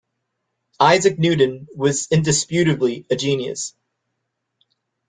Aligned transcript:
Isaac 0.79 1.19
Newton 1.19 1.67
was 1.75 2.07
indisputably 2.09 3.05
a 3.11 3.15
genius. 3.15 3.75